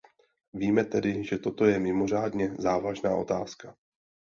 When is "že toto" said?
1.25-1.65